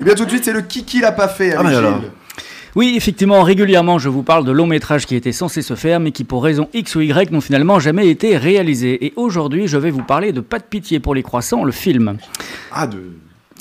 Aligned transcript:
Et 0.00 0.04
bien 0.04 0.14
tout 0.14 0.24
de 0.24 0.30
suite, 0.30 0.44
c'est 0.44 0.52
le 0.52 0.62
Kiki 0.62 1.00
l'a 1.00 1.10
pas 1.10 1.26
fait 1.26 1.54
Ah, 1.54 1.60
avec. 1.60 1.72
Gilles. 1.72 2.10
Oui, 2.76 2.94
effectivement, 2.96 3.42
régulièrement, 3.42 3.98
je 3.98 4.08
vous 4.08 4.22
parle 4.22 4.44
de 4.44 4.52
longs 4.52 4.66
métrages 4.68 5.06
qui 5.06 5.16
étaient 5.16 5.32
censés 5.32 5.62
se 5.62 5.74
faire, 5.74 5.98
mais 5.98 6.12
qui 6.12 6.22
pour 6.22 6.44
raison 6.44 6.68
X 6.72 6.94
ou 6.94 7.00
Y 7.00 7.32
n'ont 7.32 7.40
finalement 7.40 7.80
jamais 7.80 8.08
été 8.08 8.36
réalisés. 8.36 9.04
Et 9.06 9.12
aujourd'hui, 9.16 9.66
je 9.66 9.76
vais 9.76 9.90
vous 9.90 10.04
parler 10.04 10.30
de 10.32 10.40
Pas 10.40 10.60
de 10.60 10.64
pitié 10.64 11.00
pour 11.00 11.16
les 11.16 11.24
croissants, 11.24 11.64
le 11.64 11.72
film. 11.72 12.18
Ah, 12.70 12.86
de... 12.86 13.02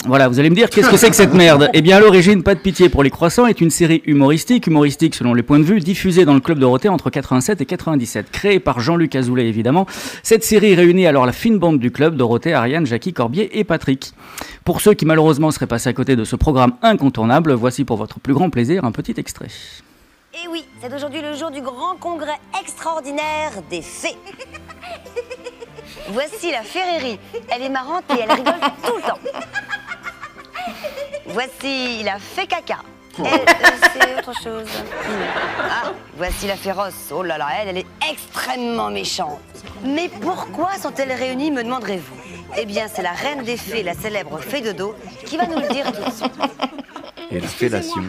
Voilà, 0.06 0.28
vous 0.28 0.40
allez 0.40 0.50
me 0.50 0.56
dire, 0.56 0.70
qu'est-ce 0.70 0.90
que 0.90 0.96
c'est 0.96 1.10
que 1.10 1.16
cette 1.16 1.34
merde? 1.34 1.70
Eh 1.74 1.82
bien, 1.82 1.98
à 1.98 2.00
l'origine, 2.00 2.44
Pas 2.44 2.56
de 2.56 2.60
pitié 2.60 2.88
pour 2.88 3.04
les 3.04 3.10
croissants 3.10 3.48
est 3.48 3.60
une 3.60 3.72
série 3.72 4.04
humoristique, 4.06 4.68
humoristique 4.68 5.16
selon 5.16 5.34
les 5.34 5.44
points 5.44 5.60
de 5.60 5.64
vue, 5.64 5.80
diffusée 5.80 6.24
dans 6.24 6.36
le 6.36 6.40
Club 6.40 6.60
Dorothée 6.60 6.88
entre 6.88 7.10
87 7.10 7.62
et 7.62 7.66
97. 7.66 8.32
Créée 8.32 8.60
par 8.60 8.80
Jean-Luc 8.80 9.16
Azoulay, 9.16 9.48
évidemment, 9.48 9.88
cette 10.24 10.44
série 10.44 10.76
réunit 10.76 11.08
alors 11.08 11.26
la 11.26 11.32
fine 11.32 11.58
bande 11.58 11.80
du 11.80 11.92
Club, 11.92 12.16
Dorothée, 12.16 12.54
Ariane, 12.54 12.86
Jackie, 12.86 13.12
Corbier 13.12 13.60
et 13.60 13.64
Patrick. 13.64 14.14
Pour 14.64 14.82
ceux 14.82 14.94
qui 14.94 15.06
malheureusement 15.06 15.52
seraient 15.52 15.68
passés 15.68 15.90
à 15.90 15.94
côté 15.94 16.16
de 16.16 16.24
ce 16.24 16.36
programme 16.36 16.74
incontournable, 16.84 17.54
voici 17.54 17.84
pour 17.84 17.98
votre 17.98 18.20
plus 18.20 18.34
grand 18.34 18.50
plaisir 18.50 18.86
un 18.86 18.92
petit 18.92 19.16
extrait. 19.18 19.50
Et 20.34 20.48
oui, 20.50 20.64
c'est 20.80 20.94
aujourd'hui 20.94 21.22
le 21.22 21.36
jour 21.36 21.50
du 21.50 21.62
grand 21.62 21.96
congrès 22.00 22.38
extraordinaire 22.62 23.52
des 23.70 23.82
fées. 23.82 24.16
Voici 26.10 26.52
la 26.52 26.62
Ferrerie. 26.62 27.20
Elle 27.50 27.64
est 27.64 27.70
marrante 27.70 28.04
et 28.12 28.22
elle 28.22 28.32
rigole 28.32 28.54
tout 28.86 28.96
le 28.96 29.02
temps. 29.02 29.20
Voici 31.28 32.04
la 32.04 32.20
fée 32.20 32.48
caca. 32.48 32.80
Elle, 33.20 33.26
euh, 33.26 33.88
c'est 33.94 34.18
autre 34.20 34.34
chose. 34.42 34.68
Ah, 35.60 35.92
voici 36.16 36.48
la 36.48 36.56
féroce. 36.56 37.12
Oh 37.12 37.24
là 37.24 37.38
là, 37.38 37.48
elle, 37.60 37.70
elle 37.70 37.78
est 37.80 37.86
extrêmement 38.10 38.90
méchante. 38.90 39.40
Mais 39.84 40.10
pourquoi 40.22 40.76
sont-elles 40.76 41.12
réunies, 41.12 41.52
me 41.52 41.64
demanderez-vous? 41.64 42.16
Eh 42.58 42.66
bien, 42.66 42.88
c'est 42.88 43.02
la 43.02 43.12
reine 43.12 43.44
des 43.44 43.58
fées, 43.58 43.84
la 43.84 43.94
célèbre 43.94 44.40
fée 44.40 44.62
de 44.62 44.72
dos, 44.72 44.96
qui 45.26 45.38
va 45.38 45.46
nous 45.48 45.60
le 45.60 45.68
dire 45.70 45.86
tout 45.92 46.04
de 46.04 46.12
suite. 46.16 46.32
Et 47.32 47.40
la 47.40 47.48
fellation. 47.48 48.04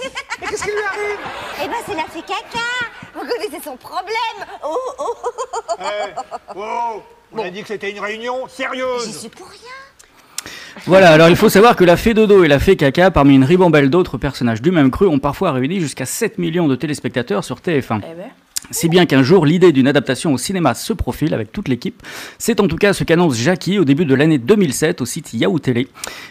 Eh 0.00 1.68
ben, 1.68 1.76
c'est 1.86 1.94
la 1.94 2.04
fée 2.04 2.22
caca 2.22 2.64
Vous 3.14 3.20
connaissez 3.26 3.60
son 3.64 3.76
problème 3.76 4.16
Oh, 4.64 4.76
oh, 4.98 5.14
oh, 5.24 5.30
oh. 5.68 5.74
Eh, 5.80 6.54
wow, 6.58 7.02
on 7.32 7.38
a 7.38 7.50
dit 7.50 7.62
que 7.62 7.68
c'était 7.68 7.90
une 7.90 8.00
réunion 8.00 8.46
J'y 8.48 8.54
sérieuse. 8.54 9.18
suis 9.20 9.28
pour 9.28 9.48
rien 9.48 9.58
Voilà, 10.86 11.10
alors 11.10 11.28
il 11.28 11.36
faut 11.36 11.48
savoir 11.48 11.76
que 11.76 11.84
la 11.84 11.96
fée 11.96 12.12
Dodo 12.12 12.42
et 12.42 12.48
la 12.48 12.58
fée 12.58 12.76
Caca, 12.76 13.12
parmi 13.12 13.36
une 13.36 13.44
ribambelle 13.44 13.88
d'autres 13.88 14.18
personnages 14.18 14.60
du 14.60 14.72
même 14.72 14.90
cru, 14.90 15.06
ont 15.06 15.20
parfois 15.20 15.52
réuni 15.52 15.78
jusqu'à 15.80 16.06
7 16.06 16.38
millions 16.38 16.66
de 16.66 16.74
téléspectateurs 16.74 17.44
sur 17.44 17.58
TF1. 17.58 18.00
Si 18.70 18.88
bien 18.88 19.06
qu'un 19.06 19.22
jour, 19.22 19.44
l'idée 19.44 19.72
d'une 19.72 19.88
adaptation 19.88 20.32
au 20.32 20.38
cinéma 20.38 20.74
se 20.74 20.92
profile 20.92 21.34
avec 21.34 21.52
toute 21.52 21.68
l'équipe. 21.68 22.00
C'est 22.38 22.60
en 22.60 22.68
tout 22.68 22.76
cas 22.76 22.92
ce 22.92 23.02
qu'annonce 23.02 23.36
Jackie 23.36 23.78
au 23.78 23.84
début 23.84 24.04
de 24.04 24.14
l'année 24.14 24.38
2007 24.38 25.00
au 25.00 25.04
site 25.04 25.34
Yahoo 25.34 25.58
Télé. 25.58 25.88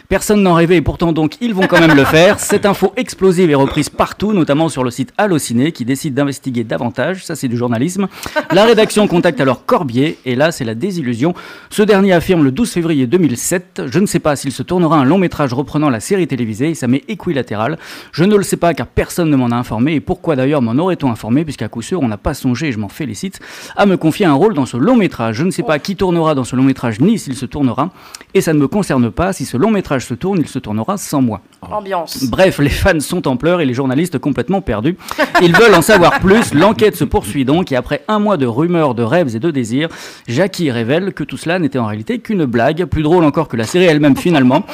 Personne 0.08 0.42
n'en 0.42 0.54
rêvait 0.54 0.76
et 0.76 0.82
pourtant 0.82 1.12
donc 1.12 1.36
ils 1.42 1.54
vont 1.54 1.66
quand 1.66 1.78
même 1.78 1.94
le 1.94 2.04
faire. 2.04 2.40
Cette 2.40 2.64
info 2.64 2.92
explosive 2.96 3.50
est 3.50 3.54
reprise 3.54 3.90
partout, 3.90 4.32
notamment 4.32 4.70
sur 4.70 4.82
le 4.82 4.90
site 4.90 5.12
Allociné 5.18 5.72
qui 5.72 5.84
décide 5.84 6.14
d'investiguer 6.14 6.64
davantage. 6.64 7.24
Ça 7.24 7.36
c'est 7.36 7.48
du 7.48 7.56
journalisme. 7.56 8.08
La 8.50 8.64
rédaction 8.64 9.06
contacte 9.06 9.40
alors 9.40 9.66
Corbier 9.66 10.18
et 10.24 10.34
là 10.34 10.52
c'est 10.52 10.64
la 10.64 10.74
désillusion. 10.74 11.34
Ce 11.68 11.82
dernier 11.82 12.14
affirme 12.14 12.42
le 12.42 12.50
12 12.50 12.70
février 12.70 13.06
2007 13.06 13.82
Je 13.86 13.98
ne 13.98 14.06
sais 14.06 14.20
pas 14.20 14.36
s'il 14.36 14.52
se 14.52 14.62
tournera 14.62 14.96
un 14.96 15.04
long 15.04 15.18
métrage 15.18 15.52
reprenant 15.52 15.90
la 15.90 16.00
série 16.00 16.26
télévisée 16.26 16.70
et 16.70 16.74
ça 16.74 16.88
m'est 16.88 17.04
équilatéral. 17.08 17.78
Je 18.10 18.24
ne 18.24 18.36
le 18.36 18.42
sais 18.42 18.56
pas 18.56 18.72
car 18.72 18.86
personne 18.86 19.28
ne 19.28 19.36
m'en 19.36 19.50
a 19.50 19.56
informé 19.56 19.94
et 19.94 20.00
pourquoi 20.00 20.34
d'ailleurs 20.34 20.62
m'en 20.62 20.72
aurait-on 20.82 21.10
informé 21.10 21.44
puisqu'à 21.44 21.68
coup 21.68 21.82
sûr 21.82 22.00
on 22.00 22.08
n'a 22.08 22.18
pas 22.22 22.34
songé, 22.34 22.68
et 22.68 22.72
je 22.72 22.78
m'en 22.78 22.88
félicite, 22.88 23.40
à 23.76 23.86
me 23.86 23.96
confier 23.96 24.26
un 24.26 24.34
rôle 24.34 24.54
dans 24.54 24.66
ce 24.66 24.76
long 24.76 24.96
métrage. 24.96 25.36
Je 25.36 25.44
ne 25.44 25.50
sais 25.50 25.62
pas 25.62 25.78
qui 25.78 25.96
tournera 25.96 26.34
dans 26.34 26.44
ce 26.44 26.56
long 26.56 26.62
métrage 26.62 27.00
ni 27.00 27.18
s'il 27.18 27.36
se 27.36 27.46
tournera 27.46 27.90
et 28.34 28.40
ça 28.40 28.52
ne 28.52 28.58
me 28.58 28.68
concerne 28.68 29.10
pas. 29.10 29.32
Si 29.32 29.44
ce 29.44 29.56
long 29.56 29.70
métrage 29.70 30.06
se 30.06 30.14
tourne, 30.14 30.38
il 30.40 30.48
se 30.48 30.58
tournera 30.58 30.96
sans 30.96 31.20
moi. 31.20 31.40
Ambiance. 31.60 32.24
Bref, 32.24 32.58
les 32.58 32.70
fans 32.70 33.00
sont 33.00 33.28
en 33.28 33.36
pleurs 33.36 33.60
et 33.60 33.66
les 33.66 33.74
journalistes 33.74 34.18
complètement 34.18 34.60
perdus. 34.60 34.96
Ils 35.42 35.54
veulent 35.54 35.74
en 35.74 35.82
savoir 35.82 36.20
plus. 36.20 36.54
L'enquête 36.54 36.96
se 36.96 37.04
poursuit 37.04 37.44
donc 37.44 37.72
et 37.72 37.76
après 37.76 38.02
un 38.08 38.18
mois 38.18 38.36
de 38.36 38.46
rumeurs, 38.46 38.94
de 38.94 39.02
rêves 39.02 39.34
et 39.36 39.38
de 39.38 39.50
désirs, 39.50 39.88
Jackie 40.28 40.70
révèle 40.70 41.12
que 41.12 41.24
tout 41.24 41.36
cela 41.36 41.58
n'était 41.58 41.78
en 41.78 41.86
réalité 41.86 42.18
qu'une 42.18 42.44
blague, 42.44 42.84
plus 42.86 43.02
drôle 43.02 43.24
encore 43.24 43.48
que 43.48 43.56
la 43.56 43.64
série 43.64 43.84
elle-même 43.84 44.16
finalement. 44.16 44.64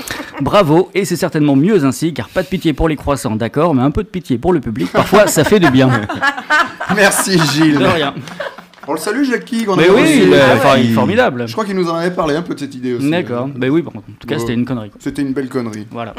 Bravo, 0.41 0.91
et 0.95 1.05
c'est 1.05 1.17
certainement 1.17 1.57
mieux 1.57 1.85
ainsi 1.85 2.15
car 2.15 2.29
pas 2.29 2.43
de 2.43 2.49
pitié 2.49 2.73
pour 2.73 2.89
les 2.89 2.97
croissants, 2.97 3.37
d'accord, 3.37 3.75
mais 3.75 3.83
un 3.83 3.91
peu 3.91 4.03
de 4.03 4.09
pitié 4.09 4.39
pour 4.39 4.53
le 4.53 4.61
public, 4.61 4.91
parfois 4.93 5.27
ça 5.27 5.45
fait 5.45 5.61
du 5.61 5.71
bien. 5.71 5.91
Merci 6.97 7.38
Gilles. 7.53 7.79
De 7.79 7.85
rien. 7.85 8.15
On 8.87 8.93
le 8.95 8.99
salue 8.99 9.25
Jackie. 9.25 9.65
qu'on 9.65 9.77
Mais 9.77 9.89
a 9.89 9.93
oui, 9.93 10.01
reçu. 10.03 10.21
il 10.27 10.33
est, 10.33 10.41
Ah 10.41 10.55
enfin, 10.57 10.73
ouais. 10.75 10.85
il 10.85 10.91
est 10.91 10.95
formidable. 10.95 11.47
Je 11.47 11.53
crois 11.53 11.65
qu'il 11.67 11.75
nous 11.77 11.91
en 11.91 11.95
avait 11.97 12.11
parlé 12.11 12.35
un 12.37 12.43
peu 12.43 12.55
de 12.55 12.61
cette 12.61 12.75
idée 12.75 12.95
aussi. 12.95 13.11
D'accord, 13.11 13.49
ben 13.55 13.69
oui, 13.71 13.83
bon, 13.83 13.91
en 13.97 14.01
tout 14.19 14.27
cas 14.27 14.39
c'était 14.39 14.55
une 14.55 14.65
connerie. 14.65 14.91
C'était 14.99 15.23
une 15.23 15.33
belle 15.35 15.49
connerie. 15.49 15.87
Voilà. 15.91 16.15